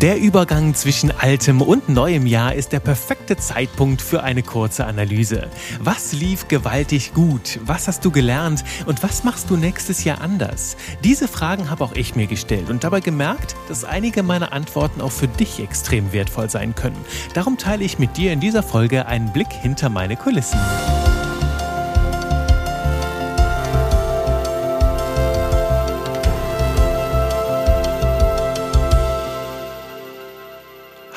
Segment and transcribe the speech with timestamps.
[0.00, 5.50] Der Übergang zwischen altem und neuem Jahr ist der perfekte Zeitpunkt für eine kurze Analyse.
[5.78, 7.60] Was lief gewaltig gut?
[7.66, 8.64] Was hast du gelernt?
[8.86, 10.78] Und was machst du nächstes Jahr anders?
[11.04, 15.12] Diese Fragen habe auch ich mir gestellt und dabei gemerkt, dass einige meiner Antworten auch
[15.12, 17.04] für dich extrem wertvoll sein können.
[17.34, 20.58] Darum teile ich mit dir in dieser Folge einen Blick hinter meine Kulissen.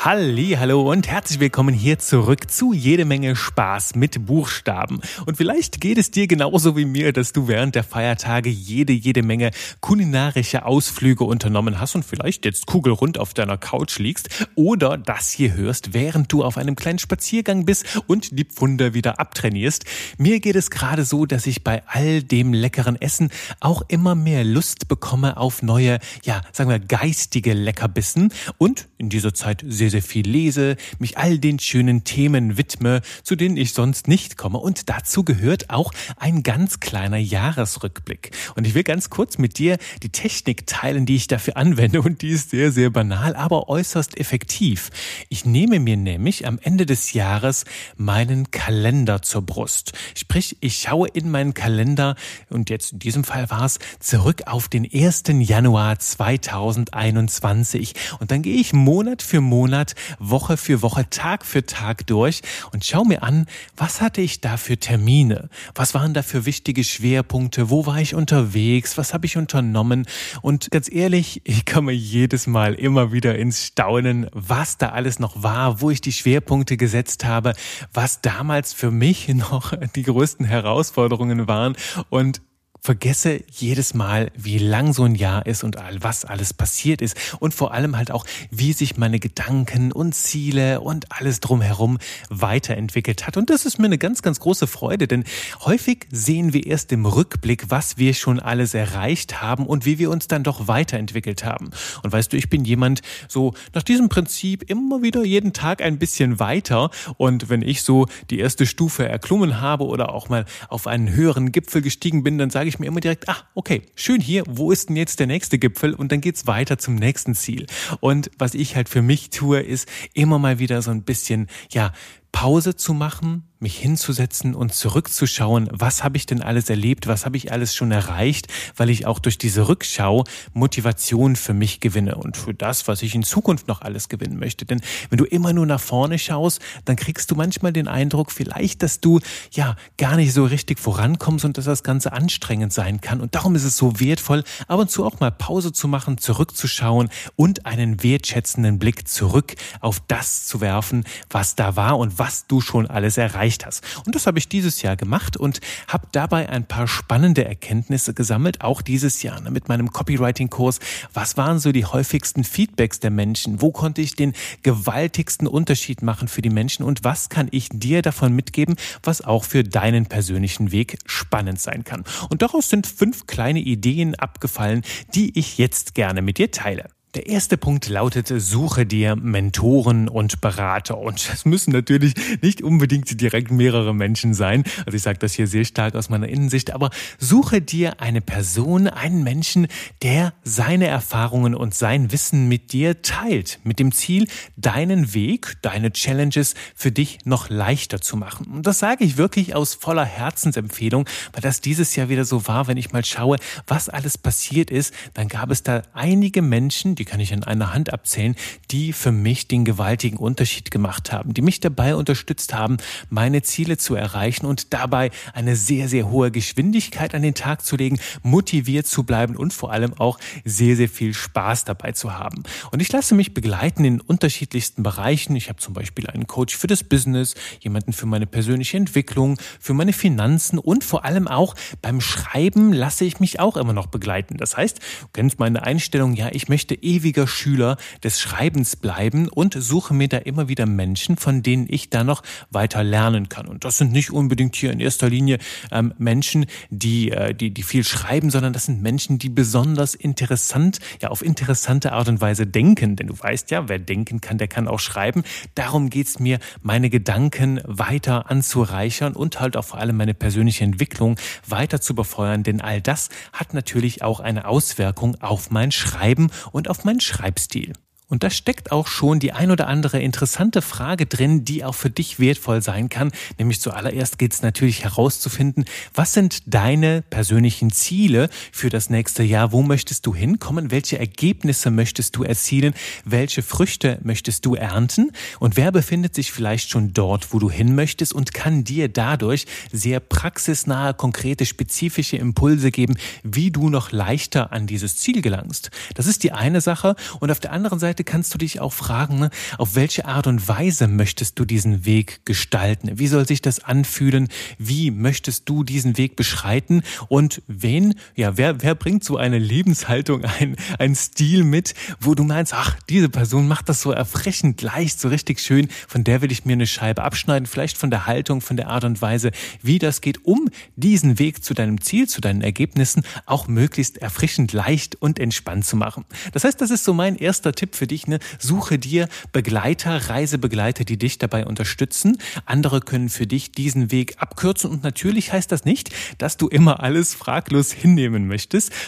[0.05, 4.99] Halli, hallo und herzlich willkommen hier zurück zu jede Menge Spaß mit Buchstaben.
[5.25, 9.23] Und vielleicht geht es dir genauso wie mir, dass du während der Feiertage jede, jede
[9.23, 15.31] Menge kulinarische Ausflüge unternommen hast und vielleicht jetzt kugelrund auf deiner Couch liegst oder das
[15.31, 19.85] hier hörst, während du auf einem kleinen Spaziergang bist und die Pfunder wieder abtrainierst.
[20.17, 23.29] Mir geht es gerade so, dass ich bei all dem leckeren Essen
[23.61, 29.33] auch immer mehr Lust bekomme auf neue, ja, sagen wir geistige Leckerbissen und in dieser
[29.33, 34.07] Zeit sehr sehr viel lese, mich all den schönen Themen widme, zu denen ich sonst
[34.07, 34.57] nicht komme.
[34.57, 38.31] Und dazu gehört auch ein ganz kleiner Jahresrückblick.
[38.55, 42.01] Und ich will ganz kurz mit dir die Technik teilen, die ich dafür anwende.
[42.01, 44.89] Und die ist sehr, sehr banal, aber äußerst effektiv.
[45.29, 49.93] Ich nehme mir nämlich am Ende des Jahres meinen Kalender zur Brust.
[50.15, 52.15] Sprich, ich schaue in meinen Kalender
[52.49, 55.23] und jetzt in diesem Fall war es zurück auf den 1.
[55.27, 57.93] Januar 2021.
[58.19, 62.41] Und dann gehe ich Monat für Monat Monat, Woche für Woche, Tag für Tag durch
[62.71, 65.49] und schau mir an, was hatte ich da für Termine?
[65.75, 67.69] Was waren da für wichtige Schwerpunkte?
[67.69, 68.97] Wo war ich unterwegs?
[68.97, 70.05] Was habe ich unternommen?
[70.41, 75.43] Und ganz ehrlich, ich komme jedes Mal immer wieder ins Staunen, was da alles noch
[75.43, 77.53] war, wo ich die Schwerpunkte gesetzt habe,
[77.93, 81.75] was damals für mich noch die größten Herausforderungen waren
[82.09, 82.41] und
[82.83, 87.15] vergesse jedes Mal, wie lang so ein Jahr ist und all was alles passiert ist
[87.39, 91.97] und vor allem halt auch, wie sich meine Gedanken und Ziele und alles drumherum
[92.29, 93.37] weiterentwickelt hat.
[93.37, 95.23] Und das ist mir eine ganz, ganz große Freude, denn
[95.63, 100.09] häufig sehen wir erst im Rückblick, was wir schon alles erreicht haben und wie wir
[100.09, 101.71] uns dann doch weiterentwickelt haben.
[102.03, 105.99] Und weißt du, ich bin jemand so nach diesem Prinzip immer wieder jeden Tag ein
[105.99, 110.85] bisschen weiter und wenn ich so die erste Stufe erklommen habe oder auch mal auf
[110.85, 114.21] einen höheren Gipfel gestiegen bin, dann sage ich ich mir immer direkt, ah, okay, schön
[114.21, 115.93] hier, wo ist denn jetzt der nächste Gipfel?
[115.93, 117.67] Und dann geht's weiter zum nächsten Ziel.
[117.99, 121.93] Und was ich halt für mich tue, ist immer mal wieder so ein bisschen, ja,
[122.31, 127.37] Pause zu machen, mich hinzusetzen und zurückzuschauen, was habe ich denn alles erlebt, was habe
[127.37, 132.37] ich alles schon erreicht, weil ich auch durch diese Rückschau Motivation für mich gewinne und
[132.37, 134.65] für das, was ich in Zukunft noch alles gewinnen möchte.
[134.65, 138.83] Denn wenn du immer nur nach vorne schaust, dann kriegst du manchmal den Eindruck vielleicht,
[138.83, 139.19] dass du
[139.51, 143.21] ja gar nicht so richtig vorankommst und dass das Ganze anstrengend sein kann.
[143.21, 147.09] Und darum ist es so wertvoll, ab und zu auch mal Pause zu machen, zurückzuschauen
[147.37, 152.59] und einen wertschätzenden Blick zurück auf das zu werfen, was da war und was du
[152.59, 153.83] schon alles erreicht erreicht hast.
[154.05, 158.61] Und das habe ich dieses Jahr gemacht und habe dabei ein paar spannende Erkenntnisse gesammelt,
[158.61, 160.79] auch dieses Jahr ne, mit meinem Copywriting-Kurs.
[161.13, 163.61] Was waren so die häufigsten Feedbacks der Menschen?
[163.61, 166.83] Wo konnte ich den gewaltigsten Unterschied machen für die Menschen?
[166.83, 171.83] Und was kann ich dir davon mitgeben, was auch für deinen persönlichen Weg spannend sein
[171.83, 172.03] kann?
[172.29, 176.92] Und daraus sind fünf kleine Ideen abgefallen, die ich jetzt gerne mit dir teile.
[177.15, 180.97] Der erste Punkt lautet, suche dir Mentoren und Berater.
[180.97, 184.63] Und das müssen natürlich nicht unbedingt direkt mehrere Menschen sein.
[184.87, 188.87] Also ich sage das hier sehr stark aus meiner Innensicht, aber suche dir eine Person,
[188.87, 189.67] einen Menschen,
[190.01, 195.91] der seine Erfahrungen und sein Wissen mit dir teilt, mit dem Ziel, deinen Weg, deine
[195.93, 198.47] Challenges für dich noch leichter zu machen.
[198.47, 202.67] Und das sage ich wirklich aus voller Herzensempfehlung, weil das dieses Jahr wieder so war,
[202.67, 203.37] wenn ich mal schaue,
[203.67, 207.43] was alles passiert ist, dann gab es da einige Menschen, die die kann ich an
[207.43, 208.33] einer Hand abzählen,
[208.71, 212.77] die für mich den gewaltigen Unterschied gemacht haben, die mich dabei unterstützt haben,
[213.09, 217.75] meine Ziele zu erreichen und dabei eine sehr, sehr hohe Geschwindigkeit an den Tag zu
[217.75, 222.43] legen, motiviert zu bleiben und vor allem auch sehr, sehr viel Spaß dabei zu haben.
[222.71, 225.35] Und ich lasse mich begleiten in unterschiedlichsten Bereichen.
[225.35, 229.73] Ich habe zum Beispiel einen Coach für das Business, jemanden für meine persönliche Entwicklung, für
[229.73, 234.37] meine Finanzen und vor allem auch beim Schreiben lasse ich mich auch immer noch begleiten.
[234.37, 239.27] Das heißt, du kennst meine Einstellung, ja, ich möchte eh ewiger Schüler des Schreibens bleiben
[239.27, 243.47] und suche mir da immer wieder Menschen, von denen ich da noch weiter lernen kann.
[243.47, 245.39] Und das sind nicht unbedingt hier in erster Linie
[245.71, 250.79] ähm, Menschen, die, äh, die, die viel schreiben, sondern das sind Menschen, die besonders interessant,
[251.01, 252.95] ja, auf interessante Art und Weise denken.
[252.95, 255.23] Denn du weißt ja, wer denken kann, der kann auch schreiben.
[255.55, 261.17] Darum geht's mir, meine Gedanken weiter anzureichern und halt auch vor allem meine persönliche Entwicklung
[261.47, 262.43] weiter zu befeuern.
[262.43, 267.73] Denn all das hat natürlich auch eine Auswirkung auf mein Schreiben und auf mein Schreibstil.
[268.13, 271.89] Und da steckt auch schon die ein oder andere interessante Frage drin, die auch für
[271.89, 273.11] dich wertvoll sein kann.
[273.39, 275.65] Nämlich zuallererst geht es natürlich herauszufinden,
[275.95, 279.51] was sind deine persönlichen Ziele für das nächste Jahr?
[279.51, 280.69] Wo möchtest du hinkommen?
[280.69, 282.75] Welche Ergebnisse möchtest du erzielen?
[283.03, 285.09] Welche Früchte möchtest du ernten?
[285.39, 289.47] Und wer befindet sich vielleicht schon dort, wo du hin möchtest und kann dir dadurch
[289.71, 295.71] sehr praxisnahe, konkrete, spezifische Impulse geben, wie du noch leichter an dieses Ziel gelangst?
[295.95, 296.95] Das ist die eine Sache.
[297.19, 300.27] Und auf der anderen Seite Seite kannst du dich auch fragen, ne, auf welche Art
[300.27, 302.91] und Weise möchtest du diesen Weg gestalten?
[302.99, 304.27] Wie soll sich das anfühlen?
[304.57, 306.83] Wie möchtest du diesen Weg beschreiten?
[307.07, 312.23] Und wen, ja, wer, wer bringt so eine Lebenshaltung, ein, ein Stil mit, wo du
[312.23, 316.31] meinst, ach, diese Person macht das so erfrischend leicht, so richtig schön, von der will
[316.31, 319.79] ich mir eine Scheibe abschneiden, vielleicht von der Haltung, von der Art und Weise, wie
[319.79, 324.95] das geht, um diesen Weg zu deinem Ziel, zu deinen Ergebnissen auch möglichst erfrischend leicht
[324.95, 326.05] und entspannt zu machen.
[326.33, 328.19] Das heißt, das ist so mein erster Tipp für dich dich, ne?
[328.39, 332.17] Suche dir Begleiter, Reisebegleiter, die dich dabei unterstützen.
[332.45, 336.81] Andere können für dich diesen Weg abkürzen und natürlich heißt das nicht, dass du immer
[336.81, 338.71] alles fraglos hinnehmen möchtest.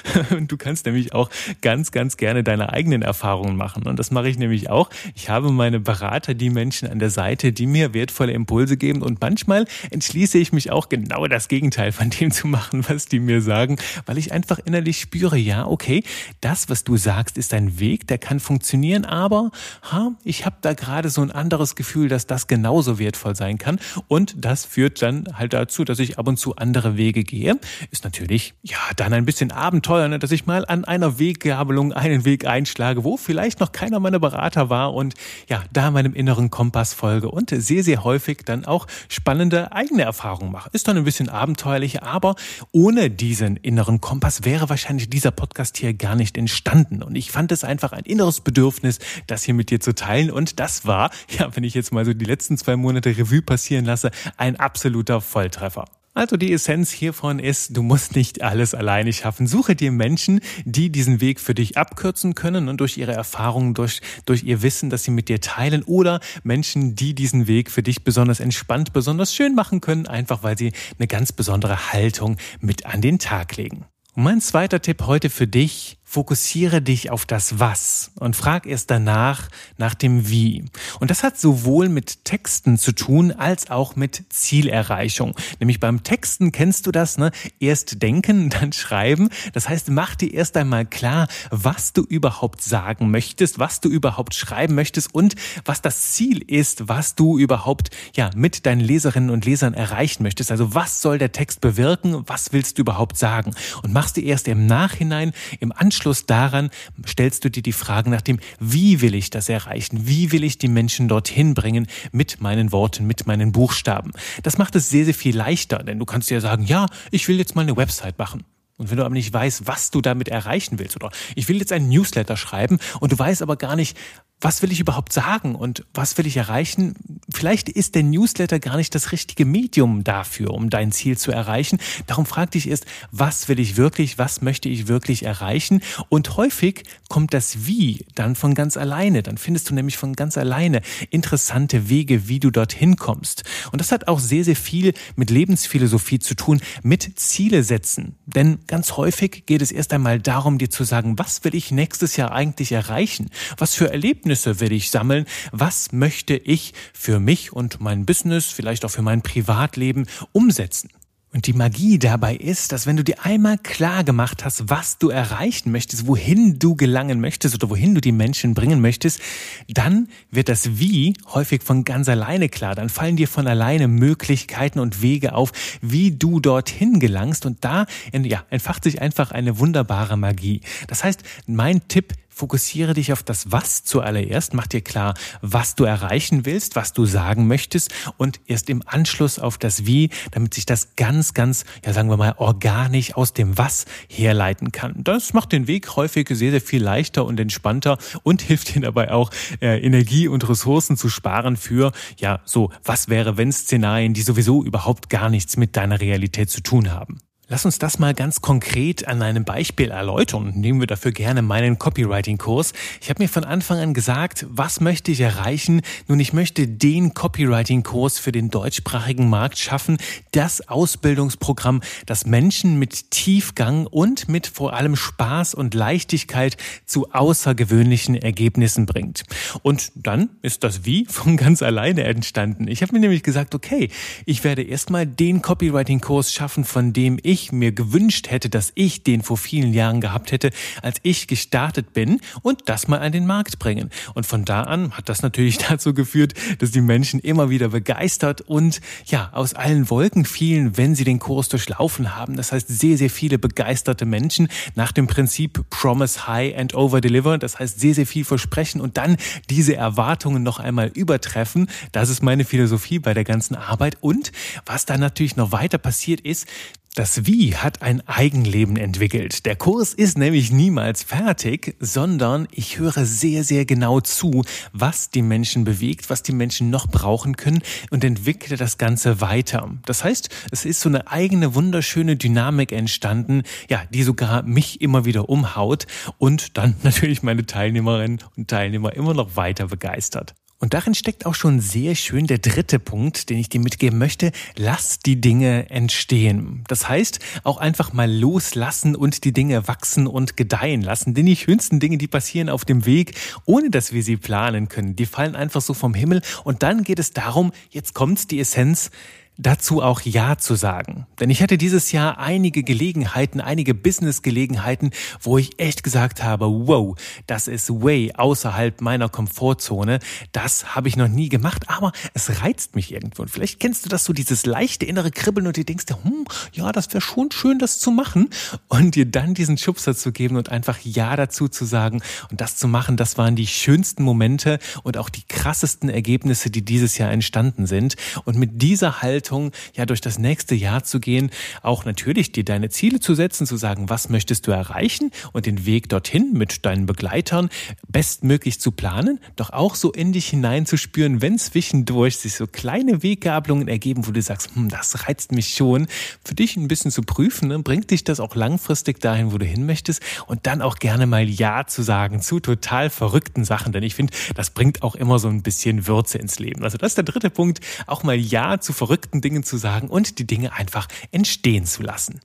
[0.48, 1.30] Du kannst nämlich auch
[1.62, 4.90] ganz, ganz gerne deine eigenen Erfahrungen machen und das mache ich nämlich auch.
[5.16, 9.22] Ich habe meine Berater, die Menschen an der Seite, die mir wertvolle Impulse geben und
[9.22, 13.42] manchmal entschließe ich mich auch genau das Gegenteil von dem zu machen, was die mir
[13.42, 16.04] sagen, weil ich einfach innerlich spüre, ja, okay,
[16.42, 19.52] das, was du sagst, ist ein Weg, der kann funktionieren funktionieren, aber
[19.92, 23.80] ha, ich habe da gerade so ein anderes Gefühl, dass das genauso wertvoll sein kann.
[24.08, 27.60] Und das führt dann halt dazu, dass ich ab und zu andere Wege gehe.
[27.92, 32.26] Ist natürlich, ja, dann ein bisschen Abenteuer, ne, dass ich mal an einer Weggabelung einen
[32.26, 35.16] Weg einschlage, wo vielleicht noch keiner meiner Berater war und
[35.50, 40.52] ja, da meinem inneren Kompass folge und sehr, sehr häufig dann auch spannende eigene Erfahrungen
[40.52, 40.70] mache.
[40.74, 42.36] Ist dann ein bisschen abenteuerlich, aber
[42.72, 47.02] ohne diesen inneren Kompass wäre wahrscheinlich dieser Podcast hier gar nicht entstanden.
[47.02, 50.32] Und ich fand es einfach ein inneres Bedürfnis, Bedürfnis, das hier mit dir zu teilen.
[50.32, 53.86] Und das war, ja, wenn ich jetzt mal so die letzten zwei Monate Revue passieren
[53.86, 55.86] lasse, ein absoluter Volltreffer.
[56.14, 59.48] Also die Essenz hiervon ist, du musst nicht alles alleine schaffen.
[59.48, 64.00] Suche dir Menschen, die diesen Weg für dich abkürzen können und durch ihre Erfahrungen, durch,
[64.26, 68.06] durch ihr Wissen, das sie mit dir teilen oder Menschen, die diesen Weg für dich
[68.06, 73.02] besonders entspannt, besonders schön machen können, einfach weil sie eine ganz besondere Haltung mit an
[73.02, 73.86] den Tag legen.
[74.16, 78.92] Und mein zweiter Tipp heute für dich, fokussiere dich auf das Was und frag erst
[78.92, 80.64] danach nach dem Wie.
[81.00, 85.36] Und das hat sowohl mit Texten zu tun als auch mit Zielerreichung.
[85.60, 87.32] Nämlich beim Texten kennst du das, ne?
[87.60, 89.30] Erst denken, dann schreiben.
[89.54, 94.36] Das heißt, mach dir erst einmal klar, was du überhaupt sagen möchtest, was du überhaupt
[94.36, 95.36] schreiben möchtest und
[95.66, 100.52] was das Ziel ist, was du überhaupt, ja, mit deinen Leserinnen und Lesern erreichen möchtest.
[100.52, 102.24] Also was soll der Text bewirken?
[102.28, 103.56] Was willst du überhaupt sagen?
[103.82, 106.72] Und machst dir erst im Nachhinein, im Anschluss Anschluss daran
[107.08, 110.08] stellst du dir die Frage nach dem, wie will ich das erreichen?
[110.08, 114.12] Wie will ich die Menschen dorthin bringen mit meinen Worten, mit meinen Buchstaben?
[114.44, 117.38] Das macht es sehr, sehr viel leichter, denn du kannst ja sagen, ja, ich will
[117.38, 118.44] jetzt mal eine Website machen.
[118.78, 121.72] Und wenn du aber nicht weißt, was du damit erreichen willst, oder ich will jetzt
[121.72, 123.98] einen Newsletter schreiben und du weißt aber gar nicht,
[124.46, 126.94] was will ich überhaupt sagen und was will ich erreichen?
[127.34, 131.80] Vielleicht ist der Newsletter gar nicht das richtige Medium dafür, um dein Ziel zu erreichen.
[132.06, 135.82] Darum frag dich erst, was will ich wirklich, was möchte ich wirklich erreichen?
[136.10, 139.24] Und häufig kommt das Wie dann von ganz alleine.
[139.24, 143.46] Dann findest du nämlich von ganz alleine interessante Wege, wie du dorthin kommst.
[143.72, 148.16] Und das hat auch sehr, sehr viel mit Lebensphilosophie zu tun, mit Ziele setzen.
[148.28, 152.16] Denn ganz häufig geht es erst einmal darum, dir zu sagen, was will ich nächstes
[152.16, 153.32] Jahr eigentlich erreichen?
[153.58, 155.26] Was für Erlebnisse Ergebnisse will ich sammeln?
[155.52, 160.90] Was möchte ich für mich und mein Business, vielleicht auch für mein Privatleben umsetzen?
[161.32, 165.10] Und die Magie dabei ist, dass wenn du dir einmal klar gemacht hast, was du
[165.10, 169.20] erreichen möchtest, wohin du gelangen möchtest oder wohin du die Menschen bringen möchtest,
[169.68, 172.74] dann wird das Wie häufig von ganz alleine klar.
[172.74, 175.52] Dann fallen dir von alleine Möglichkeiten und Wege auf,
[175.82, 177.46] wie du dorthin gelangst.
[177.46, 180.62] Und da ja, entfacht sich einfach eine wunderbare Magie.
[180.88, 184.54] Das heißt, mein Tipp Fokussiere dich auf das Was zuallererst.
[184.54, 189.40] Mach dir klar, was du erreichen willst, was du sagen möchtest und erst im Anschluss
[189.40, 193.58] auf das Wie, damit sich das ganz, ganz, ja sagen wir mal, organisch aus dem
[193.58, 194.96] Was herleiten kann.
[195.02, 199.14] Das macht den Weg häufig sehr, sehr viel leichter und entspannter und hilft dir dabei
[199.14, 204.24] auch, äh, Energie und Ressourcen zu sparen für, ja, so, was wäre wenn Szenarien, die
[204.24, 207.20] sowieso überhaupt gar nichts mit deiner Realität zu tun haben.
[207.48, 210.54] Lass uns das mal ganz konkret an einem Beispiel erläutern.
[210.56, 212.74] Nehmen wir dafür gerne meinen Copywriting-Kurs.
[213.02, 215.82] Ich habe mir von Anfang an gesagt, was möchte ich erreichen?
[216.08, 219.98] Nun, ich möchte den Copywriting-Kurs für den deutschsprachigen Markt schaffen.
[220.32, 228.16] Das Ausbildungsprogramm, das Menschen mit Tiefgang und mit vor allem Spaß und Leichtigkeit zu außergewöhnlichen
[228.16, 229.22] Ergebnissen bringt.
[229.62, 232.68] Und dann ist das Wie von ganz alleine entstanden.
[232.68, 233.90] Ich habe mir nämlich gesagt, okay,
[234.26, 239.04] ich werde erstmal den Copywriting-Kurs schaffen, von dem ich ich mir gewünscht hätte, dass ich
[239.04, 240.52] den vor vielen Jahren gehabt hätte,
[240.82, 243.92] als ich gestartet bin und das mal an den Markt bringen.
[244.14, 248.42] Und von da an hat das natürlich dazu geführt, dass die Menschen immer wieder begeistert
[248.42, 252.38] und ja, aus allen Wolken fielen, wenn sie den Kurs durchlaufen haben.
[252.38, 257.38] Das heißt, sehr, sehr viele begeisterte Menschen nach dem Prinzip Promise High and Over Deliver.
[257.38, 259.18] Das heißt, sehr, sehr viel versprechen und dann
[259.50, 261.68] diese Erwartungen noch einmal übertreffen.
[261.92, 263.98] Das ist meine Philosophie bei der ganzen Arbeit.
[264.00, 264.32] Und
[264.66, 266.48] was dann natürlich noch weiter passiert ist,
[266.96, 269.46] das Wie hat ein Eigenleben entwickelt.
[269.46, 275.22] Der Kurs ist nämlich niemals fertig, sondern ich höre sehr, sehr genau zu, was die
[275.22, 277.62] Menschen bewegt, was die Menschen noch brauchen können
[277.92, 279.70] und entwickle das Ganze weiter.
[279.86, 285.04] Das heißt, es ist so eine eigene wunderschöne Dynamik entstanden, ja, die sogar mich immer
[285.04, 285.88] wieder umhaut
[286.18, 290.34] und dann natürlich meine Teilnehmerinnen und Teilnehmer immer noch weiter begeistert.
[290.58, 294.32] Und darin steckt auch schon sehr schön der dritte Punkt, den ich dir mitgeben möchte.
[294.56, 296.64] Lass die Dinge entstehen.
[296.70, 301.14] Das heißt, auch einfach mal loslassen und die Dinge wachsen und gedeihen lassen.
[301.14, 304.96] Denn die schönsten Dinge, die passieren auf dem Weg, ohne dass wir sie planen können.
[304.96, 306.22] Die fallen einfach so vom Himmel.
[306.46, 308.92] Und dann geht es darum, jetzt kommt die Essenz,
[309.38, 311.06] dazu auch Ja zu sagen.
[311.20, 316.96] Denn ich hatte dieses Jahr einige Gelegenheiten, einige Business-Gelegenheiten, wo ich echt gesagt habe, wow,
[317.28, 320.00] das ist way außerhalb meiner Komfortzone.
[320.32, 323.24] Das habe ich noch nie gemacht, aber es reizt mich irgendwo.
[323.24, 326.72] Und vielleicht kennst du das so, dieses leichte innere Kribbeln und du denkst, hm, ja,
[326.72, 328.30] das wäre schon schön, das zu machen.
[328.68, 332.02] Und dir dann diesen Schubser zu geben und einfach Ja dazu zu sagen
[332.32, 336.64] und das zu machen, das waren die schönsten Momente und auch die krassesten Ergebnisse, die
[336.64, 337.96] dieses Jahr entstanden sind.
[338.24, 341.32] Und mit dieser Haltung Haltung, ja, durch das nächste Jahr zu gehen,
[341.64, 345.66] auch natürlich dir deine Ziele zu setzen, zu sagen, was möchtest du erreichen und den
[345.66, 347.50] Weg dorthin mit deinen Begleitern
[347.88, 353.68] bestmöglich zu planen, doch auch so in dich hineinzuspüren, wenn zwischendurch sich so kleine Weggabelungen
[353.68, 355.88] ergeben, wo du sagst, hm, das reizt mich schon,
[356.24, 357.60] für dich ein bisschen zu prüfen, ne?
[357.60, 361.28] bringt dich das auch langfristig dahin, wo du hin möchtest und dann auch gerne mal
[361.28, 365.30] Ja zu sagen zu total verrückten Sachen, denn ich finde, das bringt auch immer so
[365.30, 366.64] ein bisschen Würze ins Leben.
[366.64, 369.90] Also das ist der dritte Punkt, auch mal Ja zu verrückten verrückten Dingen zu sagen
[369.90, 372.20] und die Dinge einfach entstehen zu lassen.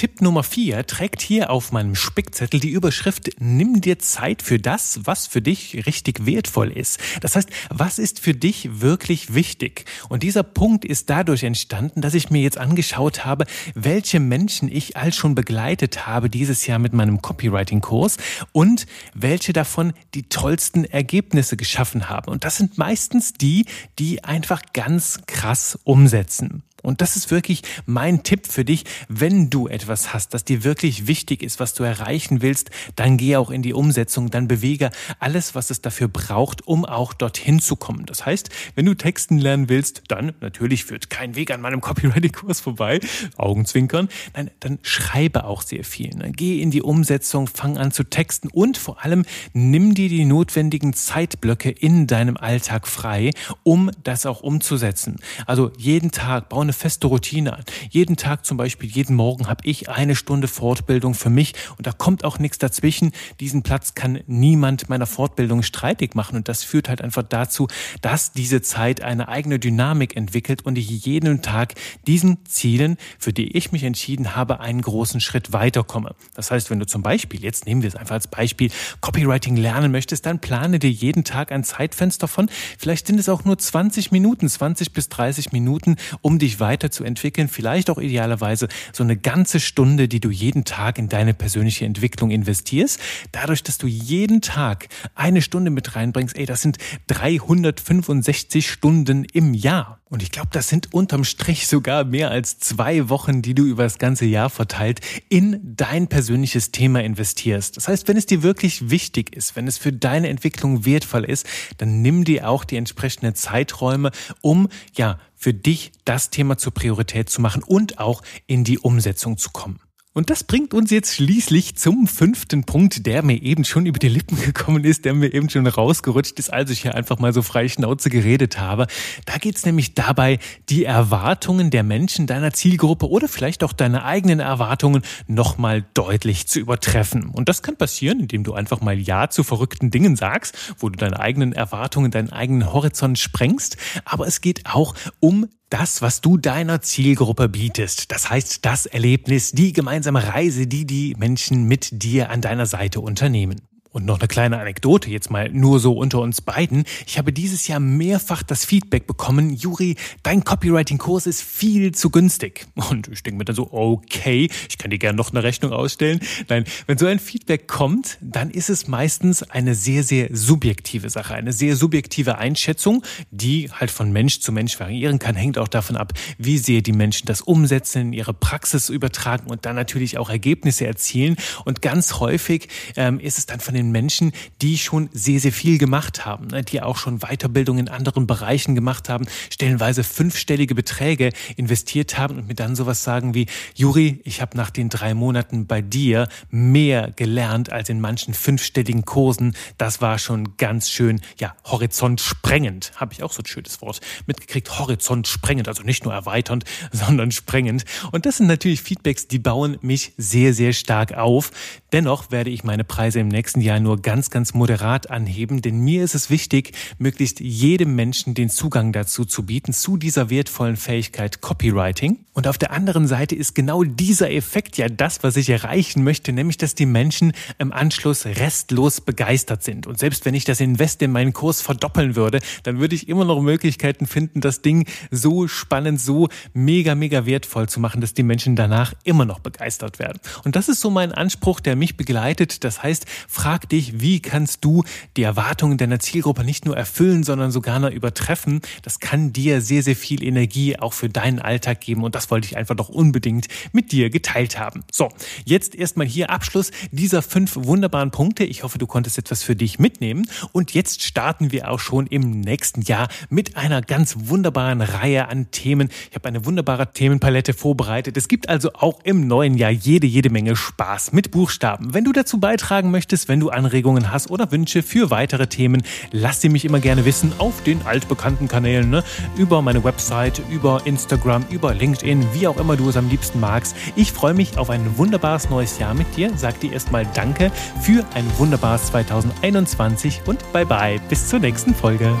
[0.00, 5.00] Tipp Nummer vier trägt hier auf meinem Spickzettel die Überschrift Nimm dir Zeit für das,
[5.04, 6.98] was für dich richtig wertvoll ist.
[7.20, 9.84] Das heißt, was ist für dich wirklich wichtig?
[10.08, 14.96] Und dieser Punkt ist dadurch entstanden, dass ich mir jetzt angeschaut habe, welche Menschen ich
[14.96, 18.16] all schon begleitet habe dieses Jahr mit meinem Copywriting-Kurs
[18.52, 22.30] und welche davon die tollsten Ergebnisse geschaffen haben.
[22.32, 23.66] Und das sind meistens die,
[23.98, 26.62] die einfach ganz krass umsetzen.
[26.82, 31.06] Und das ist wirklich mein Tipp für dich, wenn du etwas hast, das dir wirklich
[31.06, 35.54] wichtig ist, was du erreichen willst, dann geh auch in die Umsetzung, dann bewege alles,
[35.54, 38.06] was es dafür braucht, um auch dorthin zu kommen.
[38.06, 42.60] Das heißt, wenn du Texten lernen willst, dann natürlich führt kein Weg an meinem Copywriting-Kurs
[42.60, 43.00] vorbei,
[43.36, 46.14] Augenzwinkern, nein, dann schreibe auch sehr viel.
[46.14, 46.32] Ne?
[46.32, 50.92] Geh in die Umsetzung, fang an zu texten und vor allem nimm dir die notwendigen
[50.92, 53.30] Zeitblöcke in deinem Alltag frei,
[53.62, 55.16] um das auch umzusetzen.
[55.46, 57.64] Also jeden Tag baue eine feste Routine an.
[57.90, 61.92] Jeden Tag zum Beispiel, jeden Morgen habe ich eine Stunde Fortbildung für mich und da
[61.92, 63.10] kommt auch nichts dazwischen.
[63.40, 67.66] Diesen Platz kann niemand meiner Fortbildung streitig machen und das führt halt einfach dazu,
[68.02, 71.74] dass diese Zeit eine eigene Dynamik entwickelt und ich jeden Tag
[72.06, 76.14] diesen Zielen, für die ich mich entschieden habe, einen großen Schritt weiterkomme.
[76.34, 79.90] Das heißt, wenn du zum Beispiel, jetzt nehmen wir es einfach als Beispiel, Copywriting lernen
[79.90, 82.48] möchtest, dann plane dir jeden Tag ein Zeitfenster von,
[82.78, 87.90] vielleicht sind es auch nur 20 Minuten, 20 bis 30 Minuten, um dich weiterzuentwickeln, vielleicht
[87.90, 93.00] auch idealerweise so eine ganze Stunde, die du jeden Tag in deine persönliche Entwicklung investierst.
[93.32, 99.54] Dadurch, dass du jeden Tag eine Stunde mit reinbringst, ey, das sind 365 Stunden im
[99.54, 99.99] Jahr.
[100.10, 103.84] Und ich glaube, das sind unterm Strich sogar mehr als zwei Wochen, die du über
[103.84, 107.76] das ganze Jahr verteilt in dein persönliches Thema investierst.
[107.76, 111.46] Das heißt, wenn es dir wirklich wichtig ist, wenn es für deine Entwicklung wertvoll ist,
[111.78, 114.10] dann nimm dir auch die entsprechenden Zeiträume,
[114.42, 119.38] um ja für dich das Thema zur Priorität zu machen und auch in die Umsetzung
[119.38, 119.78] zu kommen.
[120.12, 124.08] Und das bringt uns jetzt schließlich zum fünften Punkt, der mir eben schon über die
[124.08, 127.42] Lippen gekommen ist, der mir eben schon rausgerutscht ist, als ich hier einfach mal so
[127.42, 128.88] frei Schnauze geredet habe.
[129.24, 134.04] Da geht es nämlich dabei, die Erwartungen der Menschen deiner Zielgruppe oder vielleicht auch deine
[134.04, 137.26] eigenen Erwartungen nochmal deutlich zu übertreffen.
[137.26, 140.96] Und das kann passieren, indem du einfach mal Ja zu verrückten Dingen sagst, wo du
[140.96, 143.76] deine eigenen Erwartungen, deinen eigenen Horizont sprengst.
[144.04, 148.12] Aber es geht auch um das, was du deiner Zielgruppe bietest.
[148.12, 153.00] Das heißt, das Erlebnis, die gemeinsame Reise, die die Menschen mit dir an deiner Seite
[153.00, 153.60] unternehmen.
[153.92, 156.84] Und noch eine kleine Anekdote, jetzt mal nur so unter uns beiden.
[157.08, 162.68] Ich habe dieses Jahr mehrfach das Feedback bekommen, Juri, dein Copywriting-Kurs ist viel zu günstig.
[162.88, 166.20] Und ich denke mir dann so, okay, ich kann dir gerne noch eine Rechnung ausstellen.
[166.48, 171.34] Nein, wenn so ein Feedback kommt, dann ist es meistens eine sehr, sehr subjektive Sache,
[171.34, 175.96] eine sehr subjektive Einschätzung, die halt von Mensch zu Mensch variieren kann, hängt auch davon
[175.96, 180.86] ab, wie sehr die Menschen das umsetzen, ihre Praxis übertragen und dann natürlich auch Ergebnisse
[180.86, 181.36] erzielen.
[181.64, 184.32] Und ganz häufig ähm, ist es dann von den den Menschen,
[184.62, 188.74] die schon sehr, sehr viel gemacht haben, ne, die auch schon Weiterbildung in anderen Bereichen
[188.74, 194.40] gemacht haben, stellenweise fünfstellige Beträge investiert haben und mir dann sowas sagen wie, Juri, ich
[194.40, 199.56] habe nach den drei Monaten bei dir mehr gelernt als in manchen fünfstelligen Kursen.
[199.78, 202.92] Das war schon ganz schön, ja, horizontsprengend.
[202.96, 204.78] Habe ich auch so ein schönes Wort mitgekriegt.
[204.78, 207.84] Horizontsprengend, also nicht nur erweiternd, sondern sprengend.
[208.12, 211.50] Und das sind natürlich Feedbacks, die bauen mich sehr, sehr stark auf.
[211.92, 215.78] Dennoch werde ich meine Preise im nächsten Jahr ja nur ganz, ganz moderat anheben, denn
[215.78, 220.76] mir ist es wichtig, möglichst jedem Menschen den Zugang dazu zu bieten, zu dieser wertvollen
[220.76, 222.18] Fähigkeit Copywriting.
[222.32, 226.32] Und auf der anderen Seite ist genau dieser Effekt ja das, was ich erreichen möchte,
[226.32, 229.86] nämlich dass die Menschen im Anschluss restlos begeistert sind.
[229.86, 233.24] Und selbst wenn ich das Invest in meinen Kurs verdoppeln würde, dann würde ich immer
[233.24, 238.22] noch Möglichkeiten finden, das Ding so spannend, so mega, mega wertvoll zu machen, dass die
[238.22, 240.18] Menschen danach immer noch begeistert werden.
[240.44, 242.64] Und das ist so mein Anspruch, der mich begleitet.
[242.64, 244.84] Das heißt, frag frag dich, wie kannst du
[245.16, 248.60] die Erwartungen deiner Zielgruppe nicht nur erfüllen, sondern sogar noch übertreffen.
[248.82, 252.46] Das kann dir sehr, sehr viel Energie auch für deinen Alltag geben und das wollte
[252.46, 254.82] ich einfach doch unbedingt mit dir geteilt haben.
[254.90, 255.10] So,
[255.44, 258.44] jetzt erstmal hier Abschluss dieser fünf wunderbaren Punkte.
[258.44, 262.40] Ich hoffe, du konntest etwas für dich mitnehmen und jetzt starten wir auch schon im
[262.40, 265.90] nächsten Jahr mit einer ganz wunderbaren Reihe an Themen.
[266.08, 268.16] Ich habe eine wunderbare Themenpalette vorbereitet.
[268.16, 271.92] Es gibt also auch im neuen Jahr jede, jede Menge Spaß mit Buchstaben.
[271.92, 275.82] Wenn du dazu beitragen möchtest, wenn Anregungen hast oder Wünsche für weitere Themen,
[276.12, 279.04] lass sie mich immer gerne wissen auf den altbekannten Kanälen, ne?
[279.36, 283.76] über meine Website, über Instagram, über LinkedIn, wie auch immer du es am liebsten magst.
[283.96, 286.30] Ich freue mich auf ein wunderbares neues Jahr mit dir.
[286.36, 291.00] Sag dir erstmal Danke für ein wunderbares 2021 und bye bye.
[291.08, 292.14] Bis zur nächsten Folge.